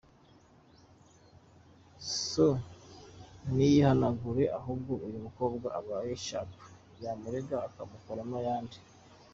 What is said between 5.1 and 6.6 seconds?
mukobwa abaye sharp